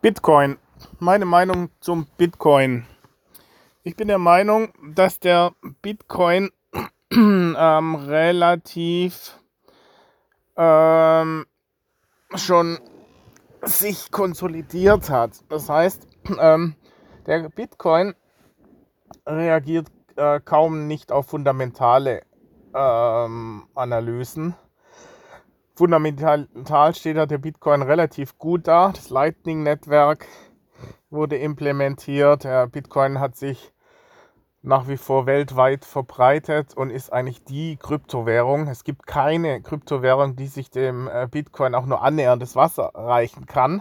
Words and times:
Bitcoin. 0.00 0.58
Meine 1.00 1.24
Meinung 1.24 1.70
zum 1.80 2.06
Bitcoin. 2.16 2.86
Ich 3.82 3.96
bin 3.96 4.06
der 4.06 4.18
Meinung, 4.18 4.72
dass 4.94 5.18
der 5.18 5.52
Bitcoin 5.82 6.50
ähm, 7.12 7.94
relativ 7.96 9.40
ähm, 10.56 11.46
schon 12.36 12.78
sich 13.62 14.12
konsolidiert 14.12 15.10
hat. 15.10 15.32
Das 15.48 15.68
heißt, 15.68 16.06
ähm, 16.38 16.76
der 17.26 17.48
Bitcoin 17.48 18.14
reagiert 19.26 19.88
äh, 20.14 20.38
kaum 20.38 20.86
nicht 20.86 21.10
auf 21.10 21.26
fundamentale 21.26 22.22
ähm, 22.72 23.66
Analysen 23.74 24.54
Fundamental 25.78 26.48
steht 26.92 27.16
da 27.16 27.26
der 27.26 27.38
Bitcoin 27.38 27.82
relativ 27.82 28.36
gut 28.36 28.66
da. 28.66 28.90
Das 28.90 29.10
Lightning-Netzwerk 29.10 30.26
wurde 31.08 31.36
implementiert. 31.36 32.42
Der 32.42 32.66
Bitcoin 32.66 33.20
hat 33.20 33.36
sich 33.36 33.72
nach 34.60 34.88
wie 34.88 34.96
vor 34.96 35.26
weltweit 35.26 35.84
verbreitet 35.84 36.76
und 36.76 36.90
ist 36.90 37.12
eigentlich 37.12 37.44
die 37.44 37.76
Kryptowährung. 37.76 38.66
Es 38.66 38.82
gibt 38.82 39.06
keine 39.06 39.62
Kryptowährung, 39.62 40.34
die 40.34 40.48
sich 40.48 40.68
dem 40.68 41.06
äh, 41.06 41.28
Bitcoin 41.30 41.76
auch 41.76 41.86
nur 41.86 42.02
annähernd 42.02 42.42
das 42.42 42.56
Wasser 42.56 42.90
reichen 42.94 43.46
kann. 43.46 43.80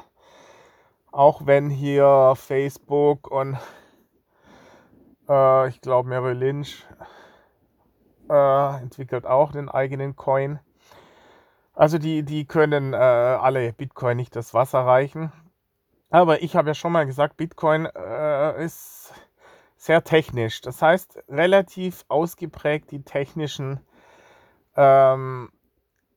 Auch 1.11 1.47
wenn 1.47 1.71
hier 1.71 2.33
Facebook 2.35 3.25
und 3.31 3.57
äh, 5.27 5.69
ich 5.69 5.81
glaube 5.81 6.09
Merrill 6.09 6.37
Lynch 6.37 6.85
äh, 8.29 8.81
entwickelt 8.83 9.25
auch 9.25 9.51
den 9.51 9.67
eigenen 9.67 10.15
Coin. 10.15 10.59
Also 11.77 11.99
die, 11.99 12.23
die 12.23 12.45
können 12.45 12.93
äh, 12.93 12.97
alle 12.97 13.71
Bitcoin 13.71 14.17
nicht 14.17 14.35
das 14.35 14.55
Wasser 14.55 14.79
reichen. 14.79 15.31
Aber 16.09 16.41
ich 16.41 16.55
habe 16.55 16.69
ja 16.69 16.73
schon 16.73 16.91
mal 16.91 17.05
gesagt, 17.05 17.37
Bitcoin 17.37 17.85
äh, 17.85 18.65
ist 18.65 19.13
sehr 19.75 20.03
technisch. 20.03 20.61
Das 20.61 20.81
heißt, 20.81 21.19
relativ 21.29 22.03
ausgeprägt 22.07 22.89
die 22.89 23.03
technischen, 23.03 23.79
ähm, 24.75 25.51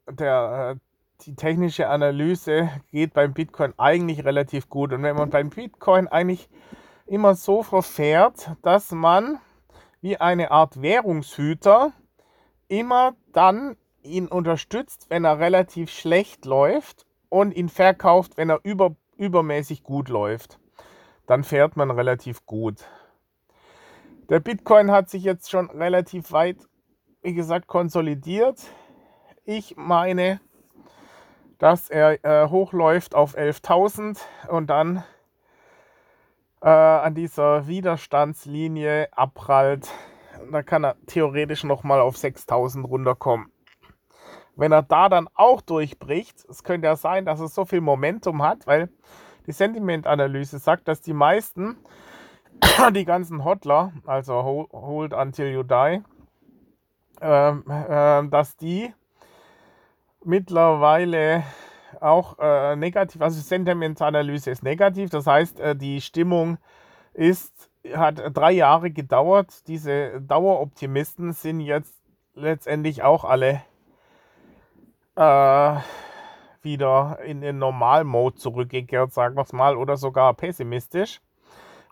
der, 0.08 0.76
äh, 0.76 1.24
die 1.26 1.36
technische 1.36 1.90
Analyse 1.90 2.70
geht 2.90 3.12
beim 3.12 3.34
Bitcoin 3.34 3.74
eigentlich 3.76 4.24
relativ 4.24 4.70
gut. 4.70 4.94
Und 4.94 5.02
wenn 5.02 5.16
man 5.16 5.28
beim 5.28 5.50
Bitcoin 5.50 6.08
eigentlich 6.08 6.48
immer 7.04 7.34
so 7.34 7.62
verfährt, 7.62 8.50
dass 8.62 8.92
man 8.92 9.38
wie 10.00 10.16
eine 10.16 10.52
Art 10.52 10.80
Währungshüter 10.80 11.92
immer 12.68 13.14
dann 13.34 13.76
ihn 14.02 14.26
unterstützt, 14.28 15.06
wenn 15.08 15.24
er 15.24 15.38
relativ 15.38 15.90
schlecht 15.90 16.44
läuft 16.44 17.06
und 17.28 17.54
ihn 17.54 17.68
verkauft, 17.68 18.36
wenn 18.36 18.50
er 18.50 18.60
über, 18.62 18.96
übermäßig 19.16 19.82
gut 19.82 20.08
läuft. 20.08 20.58
Dann 21.26 21.44
fährt 21.44 21.76
man 21.76 21.90
relativ 21.90 22.44
gut. 22.46 22.84
Der 24.28 24.40
Bitcoin 24.40 24.90
hat 24.90 25.10
sich 25.10 25.24
jetzt 25.24 25.50
schon 25.50 25.70
relativ 25.70 26.32
weit, 26.32 26.58
wie 27.22 27.34
gesagt, 27.34 27.66
konsolidiert. 27.66 28.60
Ich 29.44 29.76
meine, 29.76 30.40
dass 31.58 31.90
er 31.90 32.24
äh, 32.24 32.48
hochläuft 32.48 33.14
auf 33.14 33.36
11.000 33.36 34.18
und 34.48 34.68
dann 34.68 35.04
äh, 36.62 36.68
an 36.68 37.14
dieser 37.14 37.66
Widerstandslinie 37.66 39.08
abprallt. 39.12 39.88
Da 40.50 40.62
kann 40.62 40.84
er 40.84 40.96
theoretisch 41.06 41.64
nochmal 41.64 42.00
auf 42.00 42.16
6.000 42.16 42.86
runterkommen. 42.86 43.49
Wenn 44.56 44.72
er 44.72 44.82
da 44.82 45.08
dann 45.08 45.28
auch 45.34 45.60
durchbricht, 45.60 46.44
es 46.48 46.64
könnte 46.64 46.86
ja 46.86 46.96
sein, 46.96 47.24
dass 47.24 47.40
er 47.40 47.48
so 47.48 47.64
viel 47.64 47.80
Momentum 47.80 48.42
hat, 48.42 48.66
weil 48.66 48.88
die 49.46 49.52
Sentimentanalyse 49.52 50.58
sagt, 50.58 50.88
dass 50.88 51.00
die 51.00 51.14
meisten, 51.14 51.76
die 52.94 53.04
ganzen 53.04 53.44
Hodler, 53.44 53.92
also 54.06 54.68
Hold 54.72 55.14
Until 55.14 55.52
You 55.52 55.62
Die, 55.62 56.02
äh, 57.20 57.50
äh, 57.50 58.28
dass 58.28 58.56
die 58.56 58.92
mittlerweile 60.24 61.44
auch 62.00 62.38
äh, 62.38 62.76
negativ, 62.76 63.20
also 63.22 63.40
Sentimentanalyse 63.40 64.50
ist 64.50 64.62
negativ, 64.62 65.10
das 65.10 65.26
heißt, 65.26 65.60
äh, 65.60 65.76
die 65.76 66.00
Stimmung 66.00 66.58
ist, 67.14 67.70
hat 67.94 68.22
drei 68.34 68.52
Jahre 68.52 68.90
gedauert. 68.90 69.66
Diese 69.66 70.20
Daueroptimisten 70.20 71.32
sind 71.32 71.60
jetzt 71.60 71.94
letztendlich 72.34 73.02
auch 73.02 73.24
alle 73.24 73.62
äh, 75.16 75.76
wieder 76.62 77.18
in 77.24 77.40
den 77.40 77.58
Normal-Mode 77.58 78.36
zurückgekehrt, 78.36 79.12
sagen 79.12 79.36
wir 79.36 79.42
es 79.42 79.52
mal, 79.52 79.76
oder 79.76 79.96
sogar 79.96 80.34
pessimistisch. 80.34 81.20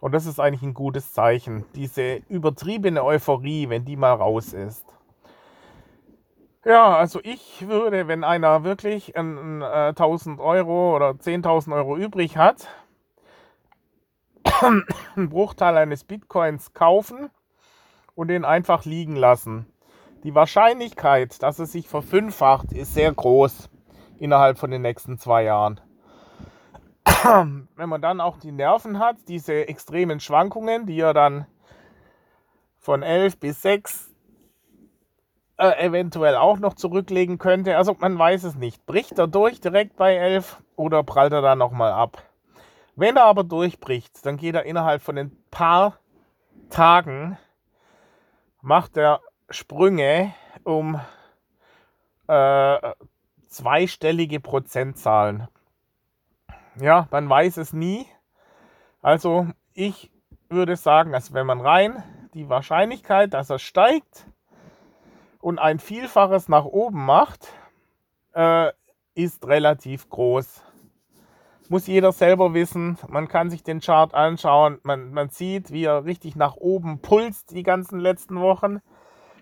Und 0.00 0.12
das 0.12 0.26
ist 0.26 0.38
eigentlich 0.38 0.62
ein 0.62 0.74
gutes 0.74 1.12
Zeichen. 1.12 1.64
Diese 1.74 2.16
übertriebene 2.28 3.02
Euphorie, 3.02 3.68
wenn 3.68 3.84
die 3.84 3.96
mal 3.96 4.12
raus 4.12 4.52
ist. 4.52 4.84
Ja, 6.64 6.96
also 6.96 7.20
ich 7.22 7.66
würde, 7.66 8.08
wenn 8.08 8.24
einer 8.24 8.62
wirklich 8.62 9.16
ein, 9.16 9.62
ein, 9.62 9.62
1000 9.62 10.40
Euro 10.40 10.94
oder 10.94 11.10
10.000 11.10 11.74
Euro 11.74 11.96
übrig 11.96 12.36
hat, 12.36 12.68
einen 14.60 15.28
Bruchteil 15.30 15.76
eines 15.76 16.04
Bitcoins 16.04 16.74
kaufen 16.74 17.30
und 18.14 18.28
den 18.28 18.44
einfach 18.44 18.84
liegen 18.84 19.16
lassen. 19.16 19.66
Die 20.24 20.34
Wahrscheinlichkeit, 20.34 21.42
dass 21.42 21.58
es 21.58 21.72
sich 21.72 21.88
verfünffacht, 21.88 22.72
ist 22.72 22.94
sehr 22.94 23.12
groß 23.12 23.70
innerhalb 24.18 24.58
von 24.58 24.70
den 24.70 24.82
nächsten 24.82 25.18
zwei 25.18 25.44
Jahren. 25.44 25.80
Wenn 27.76 27.88
man 27.88 28.02
dann 28.02 28.20
auch 28.20 28.36
die 28.38 28.52
Nerven 28.52 28.98
hat, 28.98 29.16
diese 29.28 29.68
extremen 29.68 30.20
Schwankungen, 30.20 30.86
die 30.86 30.98
er 30.98 31.14
dann 31.14 31.46
von 32.78 33.02
11 33.02 33.38
bis 33.38 33.62
6 33.62 34.14
äh, 35.58 35.86
eventuell 35.86 36.36
auch 36.36 36.58
noch 36.58 36.74
zurücklegen 36.74 37.38
könnte. 37.38 37.76
Also 37.76 37.94
man 37.98 38.18
weiß 38.18 38.44
es 38.44 38.54
nicht. 38.54 38.86
Bricht 38.86 39.18
er 39.18 39.26
durch 39.26 39.60
direkt 39.60 39.96
bei 39.96 40.16
11 40.16 40.62
oder 40.76 41.02
prallt 41.02 41.32
er 41.32 41.42
dann 41.42 41.58
nochmal 41.58 41.92
ab? 41.92 42.22
Wenn 42.96 43.16
er 43.16 43.24
aber 43.24 43.44
durchbricht, 43.44 44.24
dann 44.26 44.36
geht 44.36 44.54
er 44.54 44.64
innerhalb 44.64 45.02
von 45.02 45.16
ein 45.18 45.36
paar 45.50 45.98
Tagen, 46.70 47.38
macht 48.60 48.96
er 48.96 49.20
Sprünge 49.50 50.34
um 50.64 51.00
äh, 52.26 52.92
zweistellige 53.48 54.40
Prozentzahlen. 54.40 55.48
Ja, 56.80 57.08
man 57.10 57.28
weiß 57.28 57.56
es 57.56 57.72
nie. 57.72 58.06
Also 59.02 59.48
ich 59.74 60.10
würde 60.48 60.76
sagen, 60.76 61.14
also 61.14 61.34
wenn 61.34 61.46
man 61.46 61.60
rein 61.60 62.02
die 62.34 62.48
Wahrscheinlichkeit, 62.48 63.34
dass 63.34 63.50
er 63.50 63.58
steigt 63.58 64.26
und 65.40 65.58
ein 65.58 65.78
Vielfaches 65.78 66.48
nach 66.48 66.64
oben 66.64 67.04
macht, 67.04 67.48
äh, 68.34 68.72
ist 69.14 69.46
relativ 69.46 70.08
groß. 70.10 70.62
Muss 71.68 71.86
jeder 71.86 72.12
selber 72.12 72.54
wissen. 72.54 72.98
Man 73.08 73.28
kann 73.28 73.50
sich 73.50 73.62
den 73.62 73.80
Chart 73.80 74.14
anschauen. 74.14 74.78
Man, 74.84 75.12
man 75.12 75.28
sieht, 75.28 75.70
wie 75.70 75.84
er 75.84 76.04
richtig 76.04 76.34
nach 76.34 76.56
oben 76.56 77.00
pulst 77.00 77.50
die 77.50 77.62
ganzen 77.62 77.98
letzten 77.98 78.40
Wochen. 78.40 78.80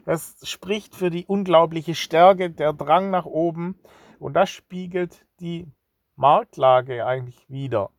Das 0.06 0.37
spricht 0.44 0.94
für 0.94 1.11
die 1.11 1.27
unglaubliche 1.27 1.97
Stärke, 1.97 2.49
der 2.50 2.72
Drang 2.72 3.11
nach 3.11 3.27
oben 3.27 3.77
und 4.21 4.34
das 4.34 4.50
spiegelt 4.50 5.27
die 5.41 5.67
Marktlage 6.15 7.05
eigentlich 7.05 7.44
wieder. 7.50 7.91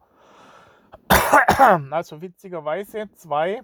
Also 1.91 2.21
witzigerweise 2.21 3.09
zwei, 3.15 3.61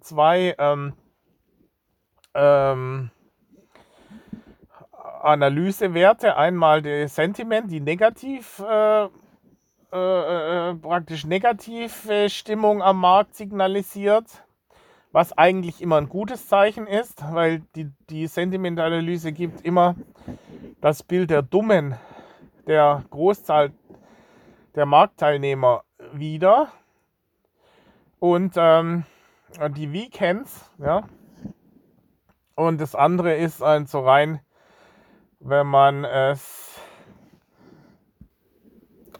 zwei 0.00 0.54
ähm, 0.58 0.94
ähm, 2.34 3.10
Analysewerte. 4.92 6.36
Einmal 6.36 6.80
der 6.80 7.08
Sentiment, 7.08 7.70
die 7.70 7.80
negativ, 7.80 8.58
äh, 8.60 9.08
äh, 9.92 10.70
äh, 10.70 10.74
praktisch 10.76 11.26
negative 11.26 12.30
Stimmung 12.30 12.80
am 12.82 13.00
Markt 13.00 13.34
signalisiert 13.34 14.45
was 15.16 15.32
eigentlich 15.32 15.80
immer 15.80 15.96
ein 15.96 16.10
gutes 16.10 16.46
Zeichen 16.46 16.86
ist, 16.86 17.24
weil 17.32 17.60
die, 17.74 17.90
die 18.10 18.26
Sentimentanalyse 18.26 19.32
gibt 19.32 19.62
immer 19.64 19.94
das 20.82 21.02
Bild 21.02 21.30
der 21.30 21.40
Dummen, 21.40 21.94
der 22.66 23.02
Großzahl 23.08 23.72
der 24.74 24.84
Marktteilnehmer 24.84 25.84
wieder. 26.12 26.68
Und 28.18 28.56
ähm, 28.58 29.06
die 29.70 29.90
Weekends, 29.90 30.70
ja. 30.76 31.04
Und 32.54 32.78
das 32.78 32.94
andere 32.94 33.36
ist 33.36 33.62
ein 33.62 33.86
so 33.86 34.00
rein, 34.00 34.40
wenn 35.40 35.66
man 35.66 36.04
es, 36.04 36.65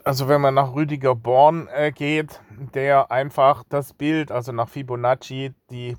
also 0.07 0.29
wenn 0.29 0.39
man 0.39 0.53
nach 0.53 0.73
Rüdiger 0.73 1.15
Born 1.15 1.67
äh, 1.67 1.91
geht, 1.91 2.39
der 2.73 3.11
einfach 3.11 3.65
das 3.67 3.91
Bild, 3.91 4.31
also 4.31 4.53
nach 4.53 4.69
Fibonacci, 4.69 5.53
die 5.69 5.97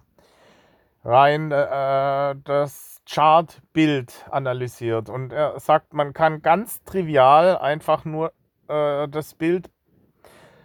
rein 1.04 1.52
äh, 1.52 2.34
das 2.42 3.02
Chartbild 3.06 4.26
analysiert. 4.30 5.10
Und 5.10 5.34
er 5.34 5.60
sagt, 5.60 5.92
man 5.92 6.14
kann 6.14 6.40
ganz 6.40 6.82
trivial 6.84 7.58
einfach 7.58 8.06
nur 8.06 8.32
äh, 8.68 9.08
das 9.08 9.34
Bild 9.34 9.70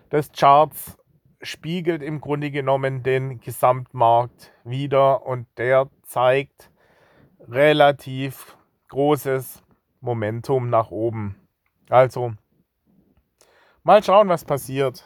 des 0.10 0.32
Charts 0.32 0.98
spiegelt 1.42 2.02
im 2.02 2.22
Grunde 2.22 2.50
genommen 2.50 3.04
den 3.04 3.42
Gesamtmarkt 3.42 4.54
wieder 4.64 5.26
und 5.26 5.48
der 5.58 5.90
zeigt 6.04 6.72
relativ 7.50 8.58
großes 8.88 9.62
Momentum 10.00 10.70
nach 10.70 10.92
oben. 10.92 11.36
Also 11.90 12.36
mal 13.84 14.04
schauen, 14.04 14.30
was 14.30 14.46
passiert. 14.46 15.04